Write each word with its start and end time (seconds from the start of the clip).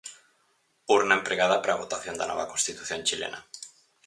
Urna 0.95 1.13
empregada 1.17 1.61
para 1.61 1.73
a 1.73 1.81
votación 1.83 2.15
da 2.17 2.29
nova 2.31 2.49
constitución 2.51 2.99
chilena. 3.07 3.39